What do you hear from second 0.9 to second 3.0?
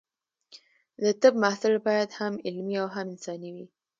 د طب محصل باید هم علمي او